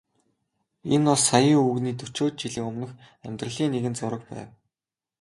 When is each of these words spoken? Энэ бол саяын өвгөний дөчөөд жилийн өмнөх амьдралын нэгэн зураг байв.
Энэ 0.93 1.07
бол 1.09 1.21
саяын 1.29 1.59
өвгөний 1.63 1.95
дөчөөд 1.99 2.33
жилийн 2.41 2.67
өмнөх 2.69 2.91
амьдралын 3.27 3.71
нэгэн 3.73 3.95
зураг 3.99 4.21
байв. 4.31 4.49